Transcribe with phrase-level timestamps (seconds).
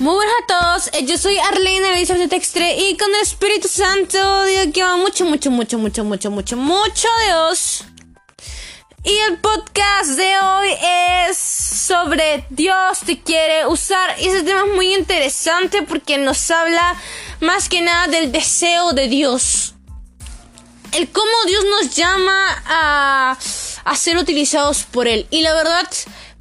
[0.00, 4.44] Muy buenas a todos, eh, yo soy Arlene Elizabeth Textre y con el Espíritu Santo
[4.44, 7.84] digo que va mucho, mucho, mucho, mucho, mucho, mucho, mucho Dios.
[9.04, 10.68] Y el podcast de hoy
[11.28, 14.18] es sobre Dios te quiere usar.
[14.18, 16.96] Y ese tema es muy interesante porque nos habla
[17.40, 19.74] más que nada del deseo de Dios.
[20.92, 23.38] El cómo Dios nos llama a,
[23.84, 25.26] a ser utilizados por Él.
[25.28, 25.86] Y la verdad,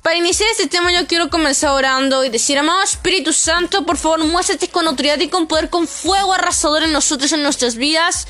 [0.01, 4.23] para iniciar este tema yo quiero comenzar orando y decir, amado Espíritu Santo, por favor
[4.25, 8.27] muéstrate con autoridad y con poder, con fuego arrasador en nosotros, en nuestras vidas.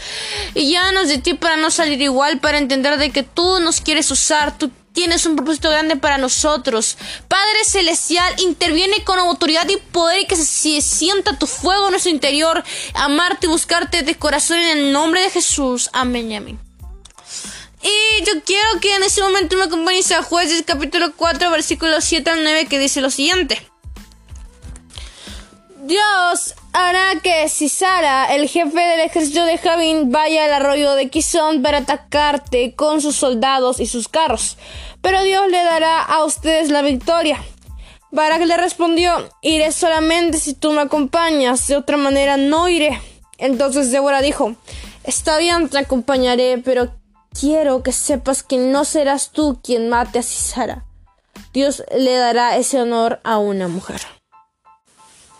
[0.55, 4.09] Y llámanos de ti para no salir igual, para entender de que tú nos quieres
[4.11, 6.97] usar, tú tienes un propósito grande para nosotros.
[7.27, 12.11] Padre Celestial, interviene con autoridad y poder y que se sienta tu fuego en nuestro
[12.11, 12.63] interior,
[12.95, 15.89] amarte y buscarte de corazón en el nombre de Jesús.
[15.93, 16.68] Amén y amén.
[18.25, 22.43] Yo quiero que en este momento me acompañes a Jueces capítulo 4 versículo 7 al
[22.43, 23.65] 9 que dice lo siguiente.
[25.83, 31.61] Dios hará que Sisara, el jefe del ejército de Javín, vaya al arroyo de Quizón
[31.61, 34.57] para atacarte con sus soldados y sus carros.
[35.01, 37.41] Pero Dios le dará a ustedes la victoria.
[38.11, 42.99] Barak le respondió, iré solamente si tú me acompañas, de otra manera no iré.
[43.37, 44.55] Entonces Débora dijo,
[45.05, 46.98] está bien, te acompañaré, pero
[47.37, 50.85] quiero que sepas que no serás tú quien mate a Cisara.
[51.53, 54.01] Dios le dará ese honor a una mujer.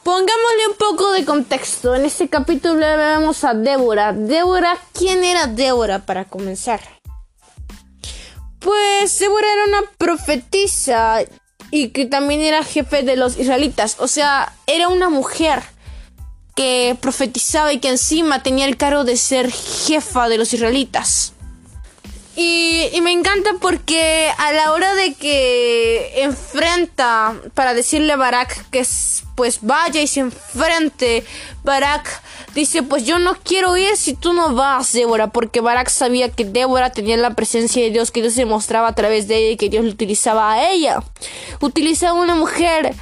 [0.04, 1.94] Pongámosle un poco de contexto.
[1.94, 4.14] En este capítulo vemos a Débora.
[4.14, 6.80] Débora, ¿quién era Débora para comenzar?
[8.60, 11.20] Pues Débora era una profetisa
[11.70, 13.98] y que también era jefe de los israelitas.
[14.00, 15.62] O sea, era una mujer
[16.56, 21.34] que profetizaba y que encima tenía el cargo de ser jefa de los israelitas.
[22.42, 28.88] Y, me encanta porque a la hora de que enfrenta para decirle a Barak que
[29.36, 31.26] pues vaya y se enfrente,
[31.66, 32.24] Barak
[32.56, 36.46] dice pues yo no quiero ir si tú no vas, Débora, porque Barak sabía que
[36.46, 39.58] Débora tenía la presencia de Dios, que Dios se mostraba a través de ella y
[39.58, 41.04] que Dios le utilizaba a ella.
[41.60, 42.96] Utilizaba a una mujer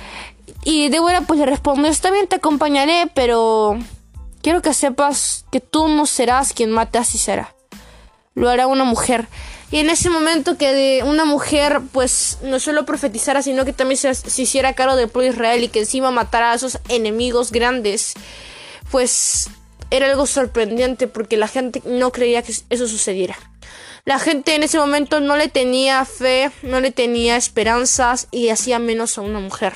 [0.64, 3.78] y Débora pues le respondió, está bien, te acompañaré, pero
[4.42, 7.54] quiero que sepas que tú no serás quien mate a Sisera
[8.38, 9.28] lo hará una mujer.
[9.72, 13.98] Y en ese momento que de una mujer pues no solo profetizara, sino que también
[13.98, 14.12] se,
[14.42, 18.14] hiciera cargo del pueblo Israel y que encima matara a esos enemigos grandes,
[18.92, 19.50] pues
[19.90, 23.36] era algo sorprendente porque la gente no creía que eso sucediera.
[24.06, 28.78] La gente en ese momento no le tenía fe, no le tenía esperanzas y hacía
[28.80, 29.74] menos a una mujer.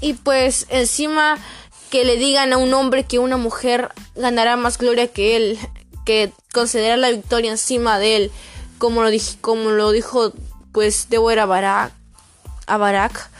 [0.00, 1.38] Y pues encima
[1.92, 5.58] que le digan a un hombre que una mujer ganará más gloria que él,
[6.04, 8.32] que concederá la victoria encima de él,
[8.78, 10.32] como lo, dije, como lo dijo
[10.72, 11.92] pues Débora Barak,
[12.66, 13.30] a Barak,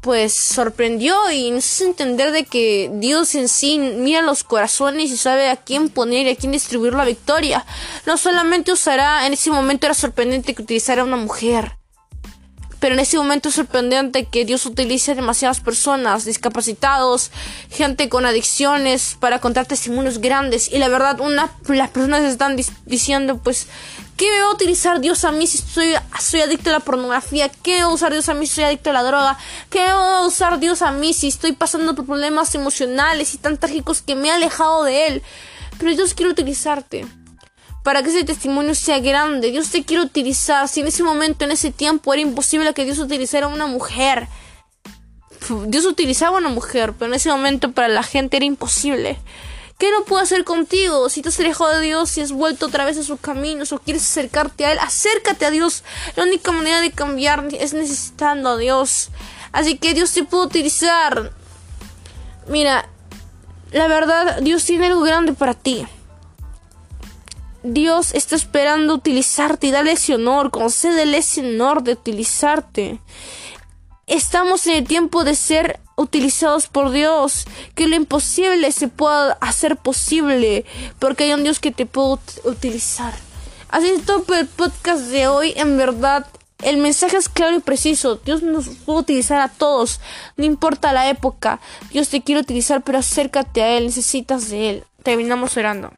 [0.00, 5.16] pues sorprendió y no sé entender de que Dios en sí mira los corazones y
[5.16, 7.64] sabe a quién poner y a quién distribuir la victoria.
[8.04, 11.76] No solamente usará, en ese momento era sorprendente que utilizara una mujer,
[12.82, 17.30] pero en ese momento es sorprendente que Dios utilice demasiadas personas, discapacitados,
[17.70, 20.68] gente con adicciones para contar testimonios grandes.
[20.68, 23.68] Y la verdad, una, las personas están diciendo, pues,
[24.16, 27.48] ¿qué va a utilizar Dios a mí si soy, soy adicto a la pornografía?
[27.48, 29.38] ¿Qué va a usar Dios a mí si soy adicto a la droga?
[29.70, 33.58] ¿Qué va a usar Dios a mí si estoy pasando por problemas emocionales y tan
[33.58, 35.22] trágicos que me he alejado de Él?
[35.78, 37.06] Pero Dios quiere utilizarte
[37.82, 39.50] para que ese testimonio sea grande.
[39.50, 40.68] Dios te quiere utilizar.
[40.68, 44.28] Si en ese momento, en ese tiempo, era imposible que Dios utilizara a una mujer.
[45.66, 49.18] Dios utilizaba a una mujer, pero en ese momento para la gente era imposible.
[49.78, 51.08] ¿Qué no puedo hacer contigo?
[51.08, 53.80] Si te has alejado de Dios, si has vuelto otra vez a sus caminos o
[53.80, 55.82] quieres acercarte a Él, acércate a Dios.
[56.14, 59.10] La única manera de cambiar es necesitando a Dios.
[59.50, 61.32] Así que Dios te puede utilizar.
[62.46, 62.88] Mira,
[63.72, 65.84] la verdad, Dios tiene algo grande para ti.
[67.64, 72.98] Dios está esperando utilizarte y darle ese honor, concédele ese honor de utilizarte.
[74.06, 77.44] Estamos en el tiempo de ser utilizados por Dios,
[77.76, 80.64] que lo imposible se pueda hacer posible,
[80.98, 83.14] porque hay un Dios que te puede utilizar.
[83.68, 86.26] Así es todo el podcast de hoy, en verdad,
[86.62, 88.16] el mensaje es claro y preciso.
[88.16, 90.00] Dios nos puede utilizar a todos,
[90.36, 91.60] no importa la época.
[91.90, 94.84] Dios te quiere utilizar, pero acércate a Él, necesitas de Él.
[95.02, 95.92] Terminamos orando.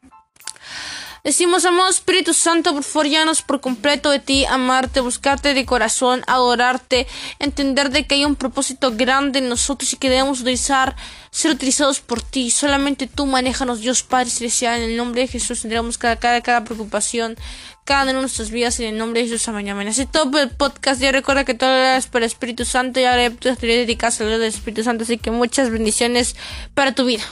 [1.25, 3.07] Decimos, amado Espíritu Santo, por favor,
[3.47, 7.07] por completo de ti, amarte, buscarte de corazón, adorarte,
[7.39, 10.95] entender de que hay un propósito grande en nosotros y que debemos utilizar,
[11.31, 12.51] ser utilizados por ti.
[12.51, 16.63] Solamente tú manéjanos, Dios Padre Celestial, en el nombre de Jesús tendremos cada, cada, cada
[16.63, 17.35] preocupación,
[17.85, 19.47] cada una de nuestras vidas, en el nombre de Jesús.
[19.47, 19.87] Amén, amén.
[19.87, 23.31] Así todo el podcast, ya recuerda que todo es por el Espíritu Santo y ahora
[23.31, 26.35] te dedicar a del Espíritu Santo, así que muchas bendiciones
[26.75, 27.23] para tu vida.